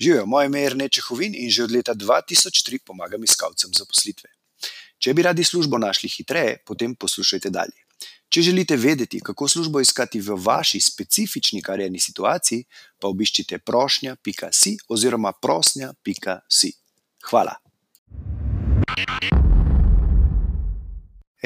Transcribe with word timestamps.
Živijo, 0.00 0.26
moje 0.26 0.46
ime 0.46 0.60
je 0.60 0.70
Rneče 0.70 1.00
Hovin 1.08 1.34
in 1.34 1.50
že 1.50 1.64
od 1.64 1.72
leta 1.72 1.94
2003 1.94 2.78
pomagam 2.84 3.24
iskalcem 3.24 3.70
zaposlitve. 3.78 4.30
Če 4.98 5.14
bi 5.14 5.22
radi 5.22 5.44
službo 5.44 5.78
našli 5.78 6.08
hitreje, 6.08 6.58
potem 6.66 6.94
poslušajte 6.94 7.50
dalje. 7.50 7.84
Če 8.28 8.42
želite 8.42 8.76
vedeti, 8.76 9.20
kako 9.20 9.48
službo 9.48 9.80
iskati 9.80 10.20
v 10.20 10.36
vaši 10.36 10.80
specifični 10.80 11.62
karjerni 11.62 12.00
situaciji, 12.00 12.64
pa 13.00 13.08
obiščite 13.08 13.58
prošnja.si 13.58 14.76
oziroma 14.88 15.32
prosnja.si. 15.32 16.72
Hvala. 17.30 17.56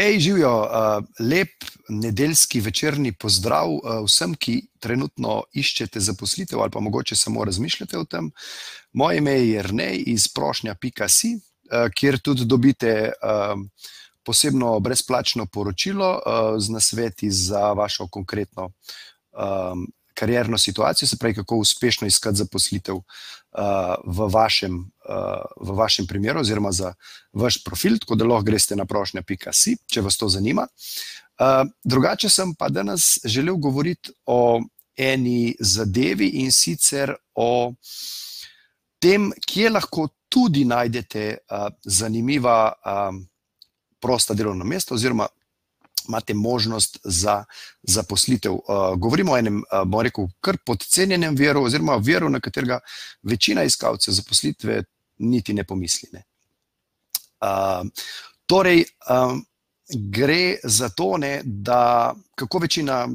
Hej, 0.00 0.20
živijo, 0.20 0.68
lep 1.18 1.64
nedeljski 1.88 2.60
večerni 2.60 3.12
pozdrav 3.12 3.68
vsem, 4.06 4.32
ki 4.34 4.54
trenutno 4.80 5.42
iščete 5.52 6.00
zaposlitev 6.00 6.62
ali 6.62 6.72
pa 6.72 6.80
mogoče 6.80 7.16
samo 7.16 7.44
razmišljate 7.44 7.98
o 7.98 8.06
tem. 8.08 8.30
Moje 8.92 9.18
ime 9.18 9.32
je 9.32 9.50
Jrnej 9.50 10.04
iz 10.06 10.28
prošnja.si, 10.32 11.34
kjer 11.94 12.18
tudi 12.18 12.46
dobite 12.48 13.12
posebno 14.24 14.80
brezplačno 14.80 15.46
poročilo 15.52 16.14
z 16.58 16.72
nasveti 16.72 17.30
za 17.30 17.72
vašo 17.72 18.08
konkretno 18.08 18.70
karjerno 20.14 20.59
situacijo, 20.59 21.09
se 21.09 21.16
pravi, 21.16 21.34
kako 21.34 21.56
uspešno 21.56 22.06
iskati 22.06 22.37
zaposlitev 22.37 23.00
v 24.05 24.28
vašem, 24.33 24.91
v 25.60 25.77
vašem 25.77 26.06
primeru 26.06 26.41
oziroma 26.41 26.73
za 26.73 26.95
vaš 27.33 27.64
profil, 27.64 27.98
tako 27.98 28.14
da 28.14 28.24
lahko 28.24 28.45
greste 28.45 28.77
na 28.77 28.84
prošnja.si, 28.84 29.77
če 29.86 30.00
vas 30.00 30.16
to 30.16 30.28
zanima. 30.28 30.66
Drugače 31.84 32.28
sem 32.28 32.55
pa 32.55 32.69
danes 32.69 33.19
želel 33.24 33.56
govoriti 33.56 34.12
o 34.27 34.60
eni 34.96 35.56
zadevi, 35.60 36.28
in 36.45 36.52
sicer 36.52 37.14
o 37.34 37.72
tem, 39.00 39.30
kje 39.47 39.70
lahko 39.70 40.08
tudi 40.28 40.64
najdete 40.64 41.38
zanimiva 41.84 42.72
prosta 44.00 44.34
delovna 44.34 44.64
mesta 44.64 44.94
oziroma 44.94 45.27
imate 46.09 46.34
možnost 46.34 46.98
za 47.05 47.45
zaposlitev. 47.83 48.53
Govorimo 48.97 49.33
o 49.33 49.39
enem, 49.39 49.62
bom 49.87 50.01
rekel, 50.03 50.29
kar 50.41 50.56
podcenjenem 50.67 51.37
viru 51.37 51.65
oziroma 51.65 51.97
viru, 51.97 52.29
na 52.29 52.41
katerega 52.41 52.81
večina 53.23 53.65
iskalcev 53.65 54.15
zaposlitve 54.15 54.83
niti 55.19 55.55
ne 55.55 55.65
pomisli, 55.65 56.09
ne. 56.12 56.25
Torej, 58.47 58.84
gre 60.11 60.56
za 60.65 60.89
to, 60.89 61.17
ne, 61.19 61.41
da 61.45 62.15
kako 62.34 62.59
večina 62.59 63.09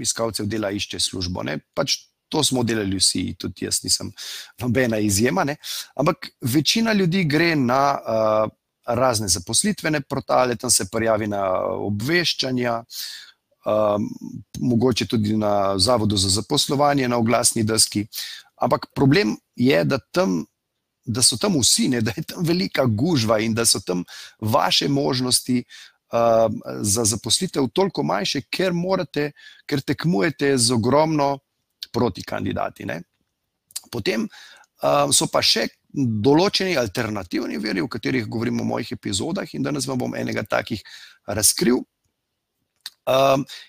iskalcev 0.00 0.46
dela, 0.46 0.70
išče 0.70 1.00
službo, 1.00 1.42
ne, 1.42 1.58
pač 1.74 1.96
to 2.32 2.40
smo 2.44 2.62
delali 2.64 2.96
vsi, 2.96 3.34
tudi 3.38 3.66
jaz 3.66 3.82
nisem 3.84 4.12
nobena 4.60 4.98
izjema, 4.98 5.44
ne, 5.44 5.56
ampak 5.96 6.30
večina 6.40 6.92
ljudi 6.92 7.24
gre 7.24 7.56
na 7.56 7.98
razne 8.86 9.28
zaposlitvene 9.28 10.00
portale, 10.00 10.56
tam 10.56 10.70
se 10.70 10.88
prijavi 10.90 11.26
na 11.26 11.42
obveščanja, 11.62 12.82
mogoče 14.58 15.06
tudi 15.06 15.36
na 15.36 15.78
Zavodu 15.78 16.16
za 16.16 16.28
zaposlovanje, 16.28 17.08
na 17.08 17.16
oglasni 17.16 17.62
deski, 17.62 18.06
ampak 18.56 18.86
problem 18.94 19.36
je, 19.56 19.84
da 19.84 19.98
tam, 19.98 20.42
da 21.04 21.22
so 21.22 21.36
tam 21.38 21.60
vsi, 21.60 21.88
ne, 21.88 22.00
da 22.00 22.12
je 22.16 22.22
tam 22.22 22.44
velika 22.46 22.84
gužva 22.86 23.38
in 23.38 23.54
da 23.54 23.66
so 23.66 23.80
tam 23.80 24.04
vaše 24.40 24.88
možnosti 24.88 25.62
za 26.80 27.04
zaposlitev 27.04 27.70
toliko 27.72 28.02
manjše, 28.02 28.42
ker 28.50 28.72
morate, 28.72 29.30
ker 29.66 29.80
tekmujete 29.80 30.58
z 30.58 30.74
ogromno 30.74 31.38
protikandidati, 31.92 32.84
ne. 32.84 33.00
Potem 33.90 34.26
so 35.12 35.28
pa 35.32 35.42
še 35.42 35.68
določeni 35.92 36.76
alternativni 36.80 37.58
viri, 37.60 37.82
o 37.84 37.88
katerih 37.88 38.26
govorim 38.26 38.60
v 38.60 38.64
mojih 38.64 38.92
epizodah, 38.96 39.48
in 39.54 39.62
danes 39.62 39.86
vam 39.86 39.98
bom 39.98 40.14
enega 40.16 40.42
takih 40.42 40.82
razkril. 41.26 41.82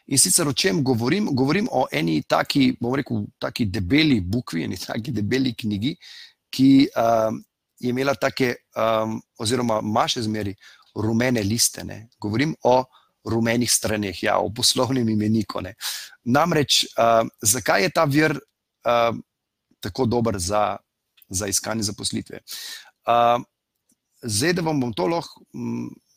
In 0.08 0.18
sicer 0.18 0.48
o 0.48 0.54
čem 0.54 0.84
govorim? 0.84 1.32
Govorim 1.36 1.68
o 1.72 1.88
eni 1.92 2.22
taki, 2.24 2.78
bom 2.80 2.96
rekel, 2.96 3.26
taki 3.42 3.66
debeli 3.66 4.22
bukvi, 4.22 4.64
eni 4.68 4.78
taki 4.78 5.12
debeli 5.12 5.56
knjigi, 5.58 5.98
ki 6.54 6.88
je 7.84 7.90
imela 7.90 8.16
take 8.16 8.56
oziroma 9.42 9.82
ima 9.82 10.08
še 10.08 10.22
zmeraj 10.28 10.54
rumene 10.96 11.42
liste, 11.44 11.84
ne. 11.84 12.08
Govorim 12.22 12.54
o 12.64 12.84
rumenih 13.26 13.72
straneh, 13.72 14.24
ja, 14.24 14.38
o 14.40 14.52
poslovnem 14.54 15.10
imeniku, 15.10 15.62
ne. 15.66 15.74
Namreč, 16.24 16.86
zakaj 17.42 17.84
je 17.84 17.90
ta 17.90 18.06
vir 18.06 18.38
tako 19.84 20.06
dober 20.06 20.38
za 20.40 20.78
za 21.34 21.48
iskanje 21.48 21.84
zaposlitve? 21.84 22.40
Zdaj, 24.24 24.54
da 24.54 24.62
vam 24.62 24.80
bom 24.80 24.94
to 24.94 25.08
lahko 25.08 25.42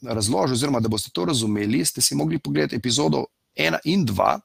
razložil 0.03 0.55
oziroma 0.55 0.81
da 0.81 0.89
boste 0.89 1.11
to 1.15 1.25
razumeli, 1.25 1.85
ste 1.85 2.03
si 2.03 2.15
mogli 2.15 2.39
pogledati 2.39 2.77
epizodo 2.77 3.25
ena 3.57 3.79
in 3.85 4.05
dva, 4.05 4.37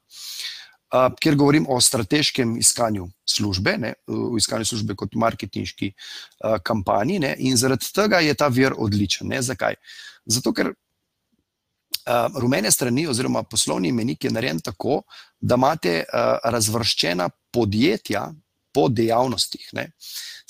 kjer 1.20 1.36
govorim 1.36 1.66
o 1.70 1.80
strateškem 1.82 2.58
iskanju 2.58 3.08
službe, 3.26 3.78
ne, 3.78 3.94
o 4.08 4.38
iskanju 4.38 4.66
službe 4.66 4.96
kot 4.96 5.16
marketinški 5.16 5.92
kampanji, 6.64 7.20
ne, 7.20 7.36
in 7.40 7.58
zaradi 7.58 7.88
tega 7.96 8.20
je 8.20 8.34
ta 8.36 8.48
vir 8.48 8.76
odličen, 8.78 9.28
ne, 9.28 9.42
zakaj? 9.42 9.76
Zato 10.26 10.53
ker 10.53 10.74
rumene 12.40 12.72
strani 12.72 13.08
oziroma 13.08 13.44
poslovni 13.44 13.90
imenik 13.90 14.24
je 14.24 14.32
narejen 14.32 14.59
tako, 14.59 15.02
da 15.40 15.56
imate 15.56 16.03
razvrščena 16.44 17.30
podjetja 17.53 18.32
po 18.74 18.88
dejavnostih, 18.90 19.70
ne. 19.74 19.92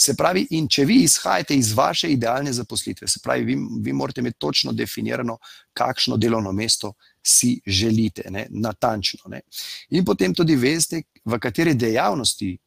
Se 0.02 0.16
pravi, 0.18 0.48
in 0.58 0.66
če 0.72 0.86
vi 0.86 1.04
izhajate 1.04 1.56
iz 1.56 1.74
vaše 1.78 2.10
idealne 2.10 2.54
zaposlitve, 2.54 3.08
se 3.08 3.20
pravi, 3.24 3.44
vi, 3.46 3.58
vi 3.86 3.94
morate 3.94 4.22
imeti 4.22 4.40
točno 4.40 4.72
definirano, 4.74 5.38
kakšno 5.78 6.18
delovno 6.18 6.52
mesto 6.52 6.94
si 7.22 7.60
želite, 7.68 8.32
ne, 8.34 8.48
natančno, 8.50 9.30
ne. 9.30 9.42
In 9.90 10.06
potem 10.06 10.34
tudi 10.34 10.56
veste, 10.56 11.04
v 11.26 11.40
kateri 11.40 11.76
dejavnosti 11.78 12.58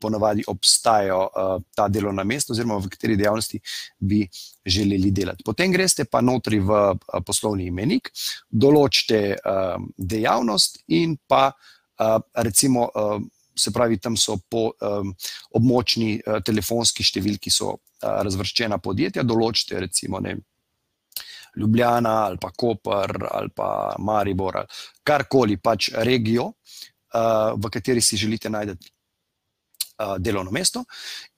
ponavadi 0.00 0.44
obstajajo 0.46 1.28
ta 1.74 1.88
delovna 1.88 2.24
mesta 2.24 2.52
oziroma 2.52 2.78
v 2.80 2.88
kateri 2.88 3.16
dejavnosti 3.16 3.60
bi 3.98 4.22
želeli 4.64 5.10
delati. 5.10 5.44
Potem 5.44 5.72
greste 5.72 6.04
pa 6.04 6.20
notri 6.20 6.60
v 6.60 6.78
poslovni 7.26 7.66
imenik, 7.68 8.12
določite 8.48 9.36
dejavnost 9.98 10.84
in 10.96 11.18
pa 11.26 11.50
recimo 12.34 12.88
se 13.60 13.72
pravi, 13.72 13.98
tam 14.00 14.16
so 14.16 14.38
po 14.48 14.70
območni 15.56 16.14
telefonski 16.44 17.04
številki 17.04 17.52
so 17.52 17.76
razvrščena 18.00 18.78
podjetja, 18.80 19.26
določite 19.26 19.80
recimo, 19.84 20.20
ne 20.24 20.38
Ljubljana 21.58 22.12
ali 22.28 22.38
pa 22.38 22.52
Koper 22.54 23.16
ali 23.26 23.50
pa 23.50 23.96
Maribor 23.98 24.60
ali 24.60 24.68
karkoli 25.02 25.56
pač 25.58 25.88
regijo, 26.06 26.52
v 27.10 27.70
kateri 27.74 28.00
si 28.00 28.16
želite 28.16 28.50
najti 28.50 28.92
delovno 30.22 30.54
mesto, 30.54 30.84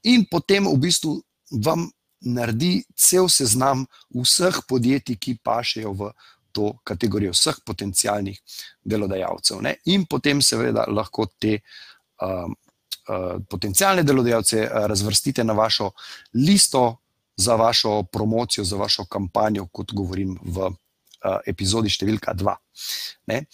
in 0.05 0.27
potem 0.31 0.69
v 0.69 0.77
bistvu 0.85 1.17
vam 1.65 1.89
naredi 2.23 2.85
cel 2.95 3.27
seznam 3.33 3.87
vseh 4.15 4.61
podjetij, 4.69 5.17
ki 5.17 5.39
pašejo 5.43 5.95
v 5.97 6.13
to 6.53 6.69
kategorijo, 6.85 7.33
vseh 7.33 7.57
potencialnih 7.67 8.37
delodajalcev, 8.85 9.63
ne, 9.65 9.79
in 9.91 10.05
potem 10.07 10.45
seveda 10.45 10.85
lahko 10.93 11.27
te 11.41 11.63
potencialne 13.51 14.03
delodajalce 14.03 14.69
razvrstite 14.71 15.45
na 15.45 15.53
vašo 15.53 15.91
listo 16.35 16.99
za 17.37 17.57
vašo 17.57 18.03
promocijo, 18.03 18.65
za 18.65 18.77
vašo 18.77 19.05
kampanjo, 19.05 19.67
kot 19.73 19.93
govorim 19.93 20.37
v 20.43 20.71
epizodi 21.47 21.91
številka 21.91 22.35
dva, 22.35 22.57
ne. 23.27 23.45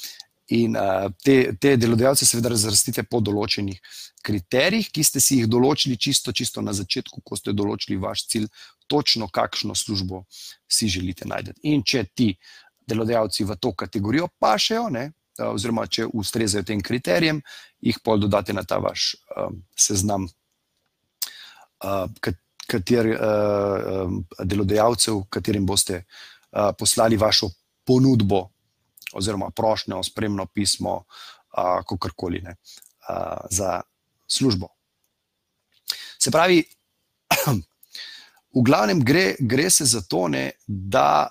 In 0.57 0.77
te, 1.25 1.53
te 1.61 1.75
delodajalce 1.77 2.25
seveda 2.25 2.55
razvrstite 2.55 3.05
po 3.05 3.21
določenih 3.21 3.81
kriterijih, 4.25 4.89
ki 4.93 5.05
ste 5.05 5.21
si 5.21 5.43
jih 5.43 5.49
določili 5.51 5.99
čisto, 6.01 6.33
čisto 6.33 6.65
na 6.65 6.73
začetku, 6.73 7.21
ko 7.21 7.37
ste 7.37 7.53
določili 7.53 7.99
vaš 8.01 8.25
cilj, 8.33 8.49
točno 8.89 9.29
kakšno 9.29 9.77
službo 9.77 10.25
si 10.69 10.89
želite 10.89 11.29
najti. 11.29 11.53
In 11.69 11.85
če 11.85 12.07
ti 12.17 12.33
delodajalci 12.89 13.45
v 13.45 13.57
to 13.61 13.75
kategorijo 13.77 14.31
pašejo, 14.41 14.89
ne, 14.89 15.11
oziroma 15.39 15.87
če 15.87 16.07
ustrezajo 16.13 16.65
tem 16.67 16.81
kriterijem, 16.83 17.41
jih 17.81 17.99
pol 18.05 18.19
dodate 18.19 18.53
na 18.53 18.65
ta 18.65 18.79
vaš 18.83 19.15
seznam 19.79 20.27
kateri 22.69 23.15
delodajalcev, 24.45 25.23
katerim 25.31 25.67
boste 25.67 26.03
poslali 26.79 27.17
vašo 27.17 27.49
ponudbo 27.87 28.49
oziroma 29.15 29.51
prošnjo, 29.51 30.03
spremno 30.03 30.47
pismo, 30.47 31.05
kakorkoli, 31.89 32.43
ne, 32.45 32.57
za 33.51 33.81
službo. 34.27 34.69
Se 36.19 36.31
pravi, 36.31 36.65
v 38.57 38.63
glavnem 38.65 39.01
gre, 39.05 39.35
gre 39.39 39.71
se 39.71 39.85
za 39.85 40.03
to, 40.03 40.29
ne, 40.29 40.51
da 40.67 41.31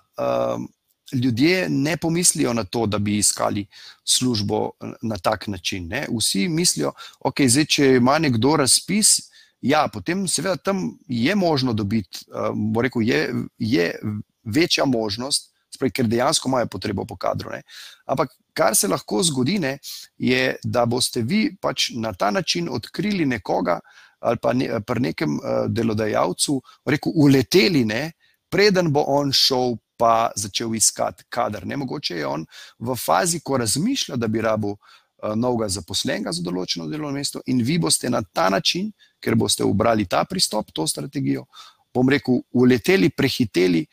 ljudje 1.13 1.69
ne 1.69 1.97
pomislijo 1.97 2.53
na 2.53 2.63
to, 2.63 2.85
da 2.85 2.97
bi 2.99 3.17
iskali 3.17 3.65
službo 4.05 4.69
na 5.01 5.17
tak 5.17 5.47
način, 5.47 5.87
ne, 5.87 6.07
vsi 6.19 6.47
mislijo: 6.49 6.91
"Okej, 7.19 7.49
zdaj, 7.49 7.65
če 7.65 7.87
ima 7.95 8.19
nekdo 8.19 8.55
razpis, 8.55 9.17
ja, 9.61 9.87
potem 9.93 10.27
seveda 10.27 10.55
tam 10.55 10.97
je 11.07 11.35
možno 11.35 11.73
dobiti, 11.73 12.25
uh, 12.27 12.81
rekel, 12.83 13.01
je, 13.01 13.33
je 13.57 13.99
večja 14.43 14.85
možnost, 14.85 15.53
spravi, 15.73 15.91
ker 15.91 16.07
dejansko 16.07 16.49
imajo 16.49 16.67
potrebo 16.67 17.05
po 17.05 17.15
kadru. 17.15 17.51
Ne. 17.51 17.61
Ampak 18.05 18.33
kar 18.53 18.75
se 18.75 18.87
lahko 18.87 19.23
zgodi, 19.23 19.59
ne, 19.59 19.77
je, 20.17 20.55
da 20.63 20.85
boste 20.85 21.21
vi 21.21 21.55
pač 21.61 21.91
na 21.95 22.13
ta 22.13 22.31
način 22.31 22.69
odkrili 22.71 23.25
nekoga 23.25 23.79
ali 24.19 24.37
pa 24.41 24.53
ne, 24.53 24.79
pri 24.81 24.99
nekem 24.99 25.35
uh, 25.37 25.67
delodajalcu, 25.69 26.55
rekel, 26.89 27.11
uleteli, 27.15 27.83
ne, 27.85 28.11
preden 28.49 28.89
bo 28.93 29.03
on 29.07 29.31
šel. 29.31 29.77
Pa 29.97 30.31
začel 30.35 30.75
iskati 30.75 31.25
kader. 31.29 31.65
Ne, 31.65 31.77
mogoče 31.77 32.17
je 32.17 32.27
on 32.27 32.45
v 32.79 32.95
fazi, 32.95 33.39
ko 33.39 33.57
razmišlja, 33.57 34.15
da 34.15 34.27
bi 34.27 34.41
rabo 34.41 34.75
uh, 34.75 35.33
novega 35.35 35.69
zaposlenega 35.69 36.31
za 36.31 36.43
določeno 36.45 36.85
delovno 36.87 37.17
mesto, 37.17 37.41
in 37.45 37.63
vi 37.65 37.79
boste 37.81 38.09
na 38.09 38.21
ta 38.21 38.49
način, 38.53 38.91
ker 39.19 39.35
boste 39.35 39.65
obrali 39.65 40.05
ta 40.05 40.23
pristop, 40.29 40.69
to 40.73 40.85
strategijo, 40.87 41.47
bom 41.93 42.09
rekel, 42.09 42.43
uleteli, 42.53 43.09
prehiteli 43.09 43.87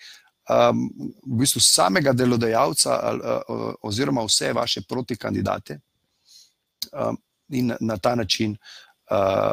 um, 0.51 0.85
v 1.25 1.41
bistvu 1.41 1.61
samega 1.61 2.13
delodajalca 2.13 3.01
ali, 3.01 3.21
uh, 3.25 3.67
oziroma 3.83 4.25
vse 4.29 4.53
vaše 4.53 4.85
protikandidate 4.89 5.79
um, 6.93 7.17
in 7.49 7.73
na 7.81 7.97
ta 7.97 8.15
način 8.15 8.57
uh, 9.11 9.53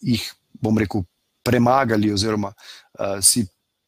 jih, 0.00 0.24
bom 0.52 0.78
rekel, 0.78 1.04
premagali 1.42 2.12
oziroma 2.12 2.52
uh, 2.52 3.18
si 3.22 3.46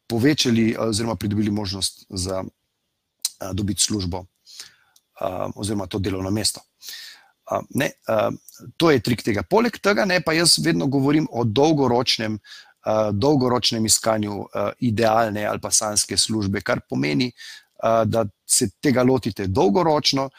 povečali 0.09 0.77
oziroma 0.79 1.17
pridobili 1.17 1.51
možnost 1.51 2.07
za 2.09 2.43
uh, 2.43 3.53
dobiti 3.53 3.85
službo 3.85 4.19
uh, 4.19 4.27
oziroma 5.55 5.87
to 5.87 5.99
delovno 5.99 6.31
mesto. 6.31 6.61
Uh, 7.51 7.63
ne, 7.71 7.91
uh, 8.09 8.35
to 8.77 8.91
je 8.91 9.01
trik 9.01 9.23
tega. 9.23 9.43
Poleg 9.43 9.79
tega, 9.79 10.05
ne, 10.05 10.21
pa 10.21 10.33
jaz 10.33 10.59
vedno 10.65 10.87
govorim 10.87 11.29
o 11.31 11.45
dolgoročnem 11.45 12.39
uh, 12.87 13.11
dolgoročnem 13.13 13.87
iskanju 13.87 14.39
uh, 14.41 14.71
idealne 14.79 15.45
ali 15.45 15.61
pa 15.61 15.71
sanske 15.71 16.17
službe, 16.17 16.61
kar 16.61 16.81
pomeni, 16.89 17.33
uh, 17.83 18.05
da 18.05 18.27
se 18.47 18.71
tega 18.81 19.03
lotite 19.03 19.47
dolgoročno 19.47 20.31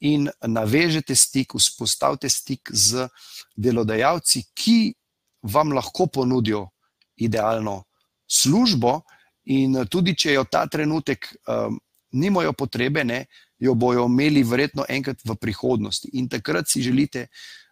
in 0.00 0.28
navežete 0.46 1.14
stik, 1.14 1.54
vzpostavite 1.58 2.28
stik 2.28 2.70
z 2.72 3.08
delodajalci, 3.56 4.42
ki 4.54 4.94
vam 5.42 5.72
lahko 5.72 6.06
ponudijo 6.06 6.68
idealno 7.16 7.84
službo, 8.32 9.00
in 9.44 9.74
tudi 9.90 10.14
če 10.14 10.36
jo 10.36 10.44
ta 10.46 10.66
trenutek 10.70 11.26
um, 11.50 11.78
nimajo 12.12 12.52
potrebe, 12.52 13.04
ne, 13.04 13.24
jo 13.62 13.74
bojo 13.74 14.06
imeli 14.06 14.42
verjetno 14.46 14.86
enkrat 14.88 15.22
v 15.24 15.36
prihodnosti. 15.38 16.10
In 16.18 16.28
takrat 16.28 16.68
si 16.68 16.82
želite, 16.82 17.26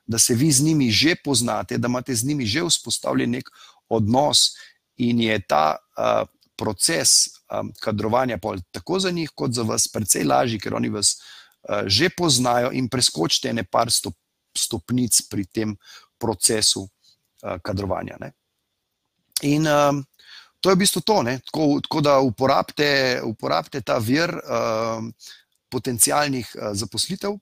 da 0.06 0.18
se 0.18 0.34
vi 0.34 0.50
z 0.52 0.64
njimi 0.64 0.90
že 0.90 1.14
poznate, 1.24 1.78
da 1.78 1.88
imate 1.88 2.14
z 2.14 2.26
njimi 2.26 2.46
že 2.46 2.64
vzpostavljen 2.66 3.30
nek 3.30 3.50
odnos 3.88 4.56
in 4.96 5.20
je 5.20 5.38
ta 5.46 5.76
uh, 5.76 6.26
proces 6.56 7.30
um, 7.48 7.72
kadrovanja 7.80 8.38
tako 8.70 8.98
za 9.00 9.10
njih, 9.10 9.30
kot 9.34 9.52
za 9.52 9.62
vas, 9.62 9.88
precej 9.88 10.24
lažji, 10.24 10.58
ker 10.60 10.74
oni 10.74 10.88
vas 10.88 11.16
uh, 11.16 11.86
že 11.86 12.10
poznajo 12.10 12.72
in 12.72 12.88
preskočite 12.88 13.52
ne 13.52 13.64
par 13.64 13.90
stop, 13.90 14.14
stopnic 14.58 15.22
pri 15.30 15.46
tem 15.46 15.76
procesu 16.18 16.82
uh, 16.82 17.58
kadrovanja. 17.62 18.16
Ne. 18.20 18.32
In 19.42 19.66
um, 19.66 20.04
to 20.60 20.70
je 20.70 20.76
v 20.76 20.82
bistvu 20.82 21.00
to, 21.00 21.20
tako, 21.50 21.68
tako 21.80 22.00
da 22.04 22.18
uporabite, 22.20 23.20
uporabite 23.24 23.80
ta 23.80 23.98
vir 23.98 24.32
um, 24.36 25.12
potencijalnih 25.70 26.50
uh, 26.56 26.72
zaposlitev. 26.72 27.38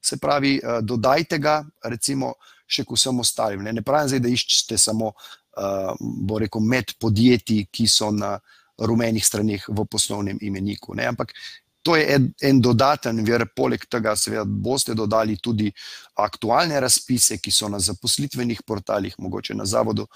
Se 0.00 0.16
pravi, 0.16 0.60
dodajte 0.82 1.40
ga, 1.42 1.58
recimo, 1.84 2.36
še 2.70 2.84
k 2.86 2.94
vsem 2.94 3.18
ostalim. 3.18 3.64
Ne, 3.66 3.72
ne 3.74 3.82
pravim, 3.82 4.08
zdaj, 4.08 4.20
da 4.22 4.30
iščete 4.30 4.78
samo 4.78 5.10
uh, 5.10 5.90
bo 5.98 6.38
rekel, 6.38 6.62
med 6.62 6.94
podjetji, 7.00 7.66
ki 7.72 7.88
so 7.90 8.10
na 8.14 8.36
rumenih 8.78 9.24
straneh 9.26 9.64
v 9.68 9.86
poslovnem 9.90 10.38
imeniku. 10.40 10.94
Ne? 10.94 11.08
Ampak 11.10 11.34
to 11.82 11.96
je 11.96 12.06
en, 12.14 12.28
en 12.42 12.60
dodaten 12.60 13.22
vir, 13.24 13.44
poleg 13.56 13.84
tega, 13.90 14.14
seveda, 14.16 14.44
boste 14.44 14.94
dodali 14.94 15.36
tudi 15.42 15.70
aktualne 16.18 16.80
razpise, 16.80 17.38
ki 17.42 17.52
so 17.54 17.68
na 17.70 17.80
zaposlitvenih 17.80 18.62
portalih, 18.66 19.14
mogoče 19.18 19.54
na 19.54 19.66
Zavodu 19.66 20.06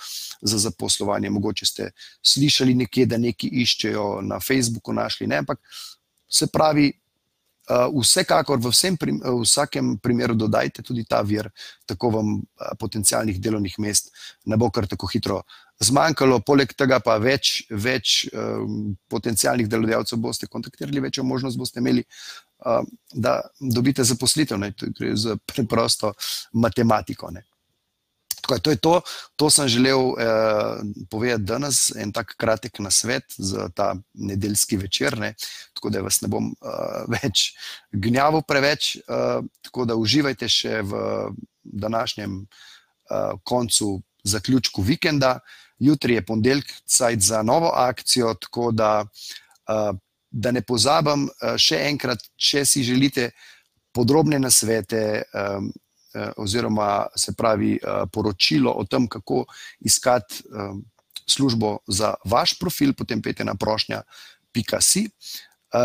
za 0.42 0.58
zaposlovanje, 0.58 1.30
mogoče 1.30 1.66
ste 1.66 1.90
slišali 2.22 2.74
nekje, 2.74 3.06
da 3.06 3.18
neki 3.18 3.48
iščejo 3.62 4.20
na 4.26 4.40
Facebooku, 4.40 4.92
našli. 4.92 5.26
Ne? 5.26 5.42
Ampak 5.44 5.60
se 6.28 6.46
pravi, 6.52 6.90
vsekakor 7.70 8.58
v 8.58 8.72
prim, 8.98 9.20
uh, 9.24 9.40
vsakem 9.42 9.98
primeru 9.98 10.34
dodajte 10.34 10.82
tudi 10.82 11.04
ta 11.04 11.22
vir, 11.22 11.50
tako 11.86 12.10
vam 12.10 12.32
uh, 12.34 12.72
potencijalnih 12.78 13.40
delovnih 13.40 13.78
mest 13.78 14.10
ne 14.46 14.56
bo 14.56 14.70
kar 14.70 14.86
tako 14.86 15.06
hitro 15.06 15.42
zmanjkalo. 15.82 16.40
Poleg 16.46 16.74
tega 16.78 17.00
pa 17.04 17.16
več, 17.22 17.62
več 17.70 18.26
um, 18.32 18.94
potencijalnih 19.10 19.68
delodajalcev 19.70 20.20
boste 20.22 20.46
kontaktirali, 20.46 21.02
večjo 21.02 21.24
možnost 21.24 21.58
boste 21.58 21.80
imeli, 21.80 22.04
uh, 22.66 22.82
da 23.12 23.40
dobite 23.60 24.04
zaposlitev. 24.04 24.60
Ne, 24.62 24.72
to 24.72 24.90
gre 24.98 25.14
za 25.16 25.36
preprosto 25.46 26.12
matematiko. 26.52 27.30
Ne. 27.30 27.44
Tako, 28.42 28.58
to 28.58 28.74
to, 28.76 28.94
to 29.36 29.50
sem 29.50 29.68
želel 29.68 30.14
eh, 30.18 30.82
povedati 31.10 31.46
danes, 31.46 31.92
en 31.96 32.12
tak 32.12 32.34
kratek 32.36 32.78
nasvet 32.82 33.34
za 33.38 33.68
ta 33.68 33.94
nedeljski 34.14 34.76
večer. 34.76 35.18
Ne? 35.18 35.34
Tako 35.74 35.90
da 35.90 36.02
vas 36.02 36.20
ne 36.22 36.28
bom 36.28 36.50
eh, 36.50 37.04
več 37.08 37.52
gnjavil 37.92 38.42
preveč, 38.42 38.96
eh, 38.96 39.42
tako 39.62 39.86
da 39.86 39.96
uživajte 39.96 40.48
še 40.48 40.82
v 40.82 41.02
današnjem 41.62 42.40
eh, 42.42 43.32
koncu, 43.44 44.00
zaključku 44.24 44.82
vikenda. 44.82 45.38
Jutri 45.78 46.14
je 46.14 46.26
ponedeljek, 46.26 46.72
cajt 46.86 47.20
za 47.20 47.42
novo 47.42 47.70
akcijo, 47.74 48.34
tako 48.34 48.70
da, 48.70 49.04
eh, 49.68 49.92
da 50.30 50.50
ne 50.50 50.62
pozabim 50.62 51.28
eh, 51.28 51.56
še 51.58 51.80
enkrat, 51.88 52.22
če 52.36 52.64
si 52.64 52.82
želite 52.82 53.30
podrobne 53.92 54.38
nasvete. 54.38 55.22
Eh, 55.22 55.58
oziroma 56.36 57.06
se 57.16 57.32
pravi 57.32 57.72
eh, 57.72 58.04
poročilo 58.12 58.72
o 58.72 58.84
tem, 58.84 59.08
kako 59.08 59.44
iskati 59.80 60.34
eh, 60.34 60.74
službo 61.26 61.78
za 61.86 62.14
vaš 62.24 62.58
profil, 62.58 62.92
potem 62.94 63.22
pete 63.22 63.44
na 63.44 63.54
prošnja.si 63.54 65.08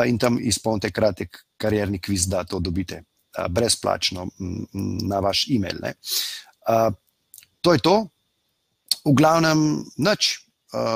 in 0.06 0.18
tam 0.20 0.36
izpolnite 0.42 0.92
kratek 0.92 1.38
karierni 1.58 2.00
kviz, 2.00 2.26
da 2.28 2.44
to 2.44 2.60
dobite 2.60 3.04
brezplačno 3.50 4.28
na 5.08 5.20
vaš 5.20 5.46
e-mail. 5.50 5.78
Ne. 5.82 5.94
To 7.62 7.74
je 7.74 7.80
to, 7.80 8.08
v 9.06 9.14
glavnem 9.16 9.86
nič. 9.96 10.44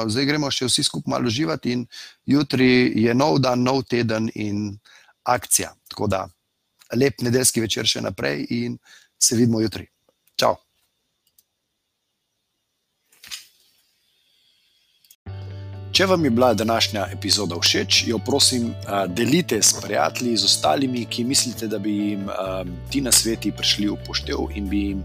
Zdaj 0.08 0.28
gremo 0.28 0.52
še 0.52 0.68
vsi 0.68 0.84
skupaj 0.84 1.12
malo 1.14 1.32
živeti 1.32 1.72
in 1.72 1.86
jutri 2.28 2.92
je 3.00 3.14
nov 3.16 3.40
dan, 3.40 3.64
nov 3.64 3.86
teden 3.88 4.28
in 4.36 4.76
akcija. 5.24 5.72
Tako 5.88 6.08
da 6.12 6.26
lep 6.96 7.22
nedeljski 7.22 7.64
večer 7.64 7.88
še 7.88 8.04
naprej 8.04 8.46
in 8.50 8.78
se 9.24 9.36
vidimo 9.36 9.62
jutri. 9.62 9.88
Čau. 10.36 10.56
Če 15.92 16.06
vam 16.08 16.24
je 16.26 16.30
bila 16.32 16.54
današnja 16.54 17.06
epizoda 17.14 17.58
všeč, 17.60 18.04
jo 18.08 18.18
prosim, 18.26 18.70
delite 19.12 19.60
s 19.62 19.76
prijatelji, 19.84 20.38
z 20.38 20.48
ostalimi, 20.48 21.04
ki 21.06 21.24
mislite, 21.28 21.68
da 21.68 21.80
bi 21.80 21.92
jim 21.92 22.30
ti 22.90 23.02
na 23.02 23.12
sveti 23.12 23.52
prišli 23.52 23.90
v 23.92 23.98
poštev 24.08 24.56
in 24.56 24.70
bi 24.72 24.80
jim 24.86 25.04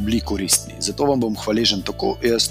bili 0.00 0.20
koristni. 0.20 0.76
Zato 0.78 1.08
vam 1.08 1.24
bom 1.24 1.36
hvaležen 1.40 1.82
tako 1.82 2.18
jaz, 2.22 2.50